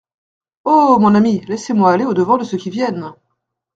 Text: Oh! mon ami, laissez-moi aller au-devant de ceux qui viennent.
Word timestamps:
Oh! 0.65 0.97
mon 0.99 1.13
ami, 1.13 1.45
laissez-moi 1.47 1.91
aller 1.93 2.05
au-devant 2.05 2.37
de 2.39 2.43
ceux 2.43 2.57
qui 2.57 2.71
viennent. 2.71 3.13